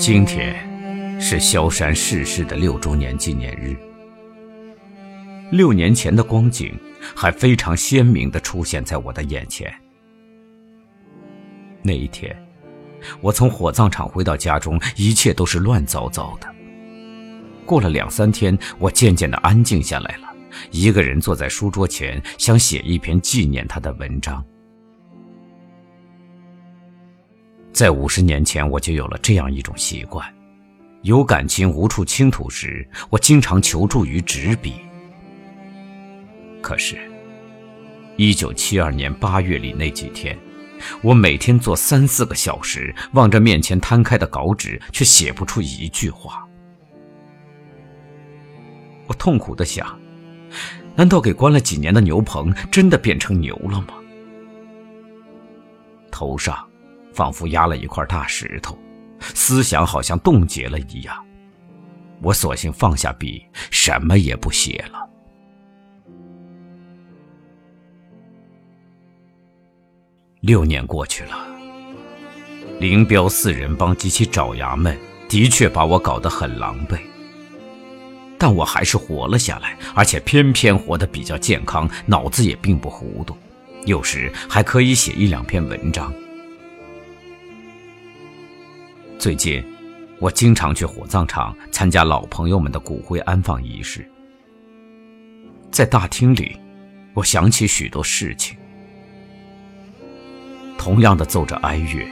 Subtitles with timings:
[0.00, 0.56] 今天
[1.20, 3.76] 是萧山逝世的六周年纪念日。
[5.52, 6.74] 六年前的光景
[7.14, 9.70] 还非常鲜明地出现在我的眼前。
[11.82, 12.34] 那一天，
[13.20, 16.48] 我从火葬场回到家中，一切都是乱糟糟的。
[17.66, 20.34] 过了两三天，我渐渐地安静下来了，
[20.70, 24.42] 一个人坐在书桌前，想写一篇纪念他的文章。
[27.72, 30.26] 在五十年前，我就有了这样一种习惯：
[31.02, 34.74] 有感情无处倾吐时，我经常求助于纸笔。
[36.60, 36.98] 可是，
[38.16, 40.36] 一九七二年八月里那几天，
[41.00, 46.46] 我每天坐三四个小时，望着面前摊开的稿纸，却写不出一句话。
[49.06, 49.98] 我痛苦的想：
[50.94, 53.94] 难道给关了几年的牛棚真的变成牛了吗？
[56.10, 56.66] 头上。
[57.20, 58.78] 仿佛压了一块大石头，
[59.34, 61.14] 思想好像冻结了一样。
[62.22, 65.06] 我索性放下笔，什么也不写了。
[70.40, 71.36] 六年过去了，
[72.78, 76.98] 林彪四人帮及其爪牙们的确把我搞得很狼狈，
[78.38, 83.36] 但我还是活了下来，而且偏偏活得比较健康，脑子也并不糊涂，
[83.84, 86.10] 有时还可以写一两篇文章。
[89.20, 89.62] 最近，
[90.18, 94.10] 我经常去火葬场参加老朋友们的骨灰安放仪式。
[95.70, 96.58] 在大厅里，
[97.12, 98.56] 我想起许多事情。
[100.78, 102.10] 同样的奏着哀乐，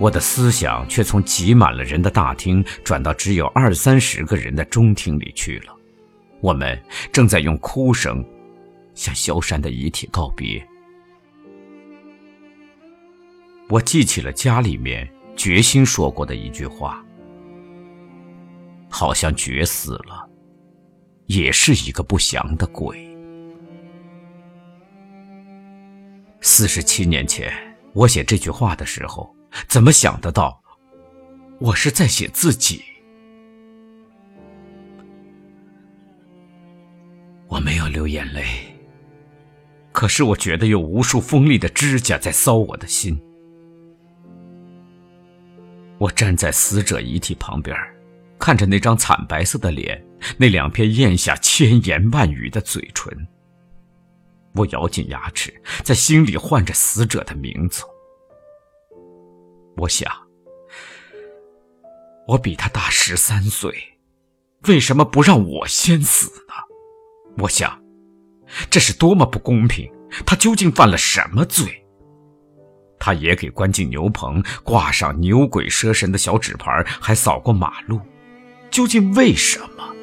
[0.00, 5.72] 我的思想却从挤满了人的大厅转到只有二三十个人的中厅里去了。
[6.40, 6.76] 我们
[7.12, 8.24] 正在用哭声
[8.96, 10.60] 向萧山的遗体告别。
[13.68, 15.08] 我记起了家里面。
[15.38, 17.00] 决心说过的一句话，
[18.90, 20.28] 好像绝死了，
[21.26, 23.08] 也是一个不祥的鬼。
[26.40, 27.52] 四十七年前，
[27.92, 29.32] 我写这句话的时候，
[29.68, 30.60] 怎么想得到，
[31.60, 32.82] 我是在写自己？
[37.46, 38.76] 我没有流眼泪，
[39.92, 43.16] 可是我觉得有无数锋利的指甲在搔我的心。
[45.98, 47.76] 我站在死者遗体旁边，
[48.38, 50.00] 看着那张惨白色的脸，
[50.36, 53.12] 那两片咽下千言万语的嘴唇。
[54.54, 57.82] 我咬紧牙齿，在心里唤着死者的名字。
[59.76, 60.10] 我想，
[62.26, 63.72] 我比他大十三岁，
[64.68, 66.54] 为什么不让我先死呢？
[67.38, 67.80] 我想，
[68.70, 69.88] 这是多么不公平！
[70.24, 71.84] 他究竟犯了什么罪？
[73.08, 77.98] 他也给关进牛棚，挂上牛鬼蛇神的小纸牌，还扫过马路。
[78.70, 79.96] 究竟为什么？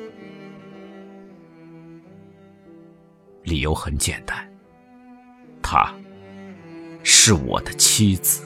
[3.43, 4.35] 理由很简单，
[5.61, 5.93] 她
[7.03, 8.43] 是我的妻子。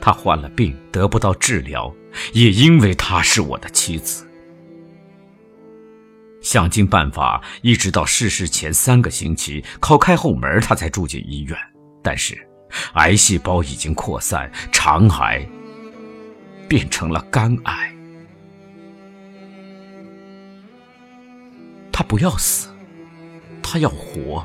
[0.00, 1.94] 她患了病得不到治疗，
[2.32, 4.26] 也因为她是我的妻子。
[6.40, 11.54] 想尽办法，一直到逝世前三个星期，靠开后门，她才住进医院。
[12.02, 12.36] 但是，
[12.94, 15.46] 癌细胞已经扩散，肠癌
[16.68, 17.94] 变成了肝癌。
[21.92, 22.68] 他不要死，
[23.62, 24.44] 他要活，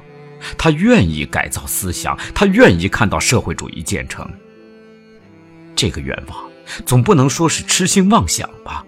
[0.58, 4.30] 他愿意改造思想，他愿意看到社会主义建成。
[5.76, 6.52] 这个愿望
[6.86, 8.86] 总不能说是痴心妄想吧？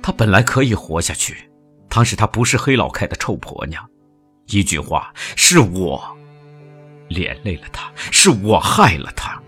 [0.00, 1.50] 他本来可以活下去，
[1.88, 3.88] 当时他不是黑老开的臭婆娘。
[4.46, 6.02] 一句话，是我
[7.08, 9.40] 连累了他，是我害了他。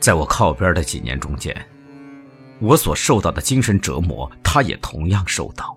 [0.00, 1.54] 在我靠边的几年中间，
[2.60, 5.74] 我所受到的精神折磨，他也同样受到。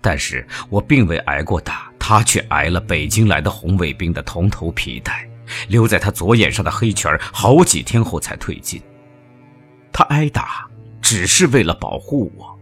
[0.00, 5.28] 但是我并未挨过打，他却挨了北京来的红卫兵的铜头皮带，
[5.68, 8.82] 留在他左眼上的黑圈好几天后才退尽。
[9.92, 10.68] 他挨打
[11.00, 12.58] 只是为了保护我。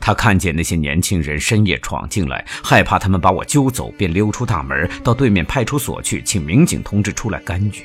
[0.00, 7.84] 他看见那些年轻人深夜闯进来，害怕他们把我揪走，便溜出大门，到对面派出所去，请民警同志出来干预。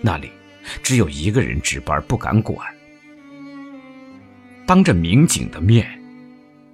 [0.00, 0.30] 那里
[0.82, 2.58] 只有一个人值班，不敢管。
[4.66, 5.86] 当着民警的面，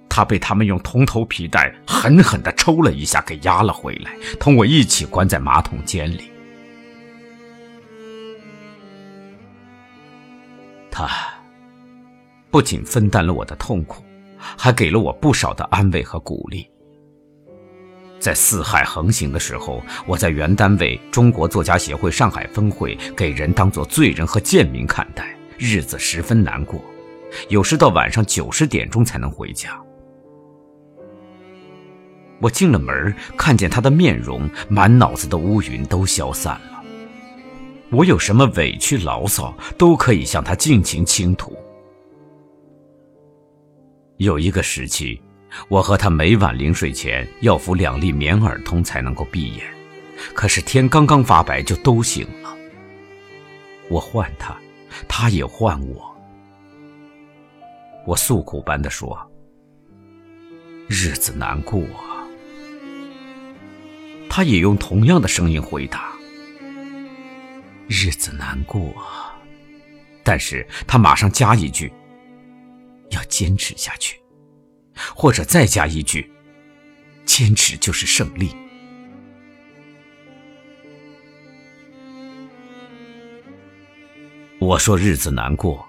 [0.09, 6.23] 他被他们用铜头皮带狠狠地抽了一下，给压了回来，同我一起关在马桶间里。
[10.91, 11.32] 他。
[12.53, 14.03] 不仅分担了我的痛苦，
[14.37, 16.69] 还给了我不少的安慰和鼓励。
[18.19, 26.79] 在四海横行的时候，我在原单位中国作家协会上海分会，给人当做罪人和贱民看待，日子十分难过，
[27.49, 29.75] 有时到晚上九十点钟才能回家。
[32.39, 36.83] 我进了门，看见他的面容，满脑子的乌云都消散了。
[37.89, 41.57] 我有什么委屈牢骚，都可以向他尽情倾吐。
[44.23, 45.21] 有一个时期。
[45.67, 49.63] 我和他每晚临睡前要服两粒棉耳通才能够闭眼，
[50.33, 52.57] 可是天刚刚发白就都醒了。
[53.87, 54.57] 我唤他，
[55.07, 56.11] 他也唤我。
[58.07, 59.15] 我诉苦般的说
[60.89, 61.83] ：“日子难过。”
[64.27, 66.11] 他也用同样的声音回答
[67.87, 68.91] ：“日子难过。”
[70.25, 71.93] 但是他马上加一句
[73.13, 74.19] ：“要坚持下去。”
[75.15, 76.31] 或者再加一句
[77.25, 78.49] ：“坚持就是胜利。”
[84.59, 85.85] 我说日子难过，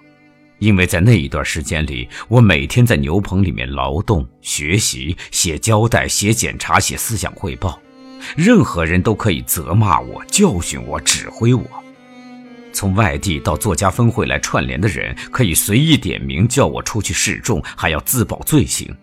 [0.59, 7.79] 因为在那一段时间里，我每天在牛棚里面劳动、学习、写交代、写检查、写思想汇报，
[8.35, 11.84] 任何人都可以责骂我、教训我、指挥我。
[12.75, 18.93] 从外地到作家分会来串联的人，可以随意点名叫我出去示众，还要自保罪行。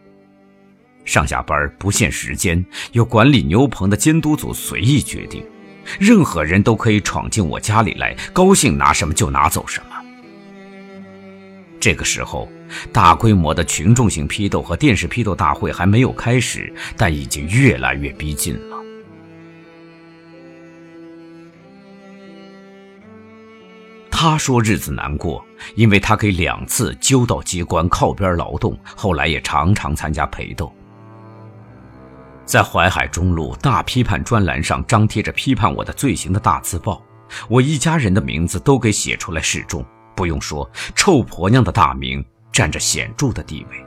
[1.06, 5.42] 上下班不限时间，由管理牛棚的监督组随意决定，
[5.98, 9.96] 任何人都可以闯进我家里来，高兴拿什么就拿走什么。
[11.80, 12.48] 这个时候，
[12.92, 18.71] 大规模的群众性批斗和电视批斗大会还没有开始，但已经越来越逼近了。
[24.22, 30.72] 他说日子难过，因为他给两次揪到机关靠边劳动，后来也常常参加陪斗。
[32.44, 37.02] 在淮海中路大批判专栏上张贴着批判我的罪行的大字报，
[37.48, 39.84] 我一家人的名字都给写出来示众。
[40.14, 43.84] 不用说，臭婆娘的大名占着显著的地位。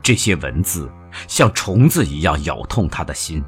[0.00, 0.88] 这些文字
[1.26, 3.42] 像虫子一样咬痛他的心。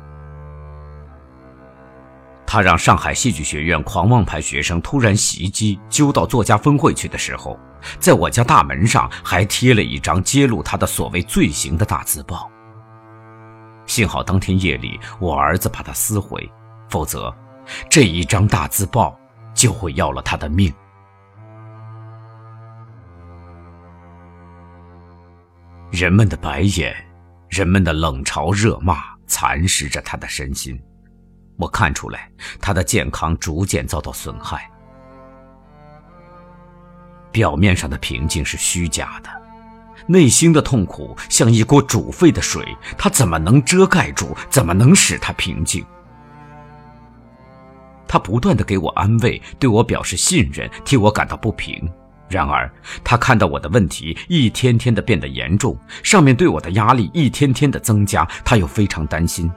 [2.47, 7.59] 他让上海戏剧学院狂妄派学生突然袭击，揪到作家分会去的时候，
[7.99, 12.51] 在我家大门上还贴了一张揭露他的所谓罪行的大字报。
[13.87, 16.49] 幸好当天夜里我儿子把它撕毁，
[16.89, 17.35] 否则
[17.89, 19.19] 这一张大字报
[19.55, 20.73] 就会要了他的命。
[25.91, 26.95] 人们的白眼，
[27.49, 30.81] 人们的冷嘲热骂，蚕食着他的身心。
[31.57, 34.69] 我看出来，他的健康逐渐遭到损害。
[37.31, 39.31] 表面上的平静是虚假的，
[40.07, 44.37] 内心的痛苦像一锅煮沸的水，他怎么能遮盖住？
[44.51, 45.85] 怎么能使他平静？
[48.07, 51.91] 他不断的给我安慰，对我表示信任，替我感到不平。
[52.29, 52.71] 然而，
[53.03, 59.51] 他看到我的问题一天天的变得严重，上面对我的压力一天天的增加，他又非常担心。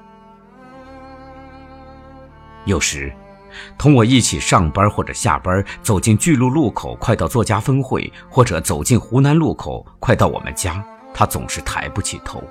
[2.65, 3.13] 有时，
[3.77, 12.43] 同我一起上班或者下班，走进巨鹿路口，快到作家分会，或者走进湖南路口，快到我们家，他总是抬不起头。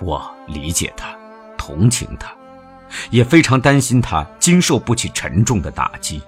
[0.00, 1.14] 我理解他，
[1.58, 2.32] 同情他，
[3.10, 6.22] 也非常担心他经受不起沉重的打击。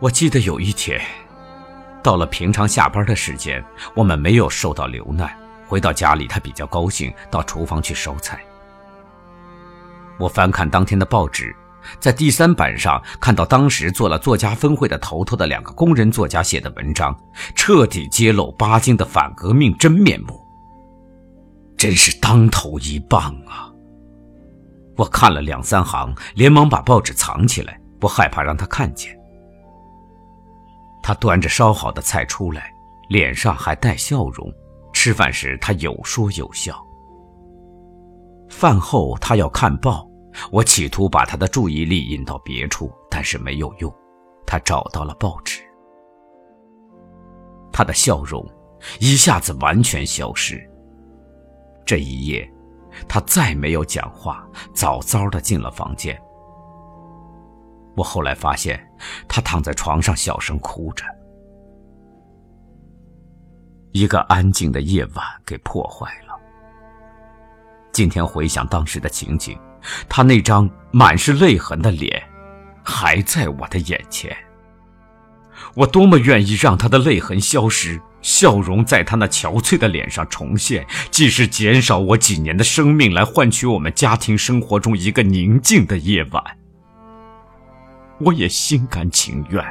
[0.00, 1.00] 我记得有一天，
[2.02, 3.62] 到了平常下班的时间，
[3.94, 5.43] 我们没有受到流难。
[5.66, 8.40] 回到家里，他比较高兴，到厨房去烧菜。
[10.18, 11.54] 我翻看当天的报纸，
[11.98, 17.16] 在第三版上看到当时做了作家分会的头头的两个工人作家写的文章，
[17.54, 20.40] 彻底揭露巴金的反革命真面目，
[21.76, 23.70] 真是当头一棒啊！
[24.96, 29.18] 我看了两三行，连忙把报纸藏起来，不害怕让他看见。
[31.02, 32.72] 他端着烧好的菜出来，
[33.08, 34.50] 脸上还带笑容。
[35.04, 36.82] 吃饭时，他有说有笑。
[38.48, 40.08] 饭后，他要看报，
[40.50, 43.94] 我企图把他的注意力引到别处，但是没有用。
[44.46, 45.60] 他找到了报纸，
[47.70, 48.42] 他的笑容
[48.98, 50.58] 一下子完全消失。
[51.84, 52.50] 这一夜，
[53.06, 56.18] 他再没有讲话，早早的进了房间。
[57.94, 58.82] 我后来发现，
[59.28, 61.04] 他躺在床上小声哭着。
[63.94, 66.34] 一个安静的夜晚给破坏了。
[67.92, 69.56] 今天回想当时的情景，
[70.08, 72.20] 他那张满是泪痕的脸，
[72.82, 74.36] 还在我的眼前。
[75.76, 86.44] 我多么愿意让他的泪痕消失，笑容在他那憔悴的脸上重现，既是减少我几年的生命，来换取我们家庭生活中一个宁静的夜晚，
[88.18, 89.64] 我也心甘情愿。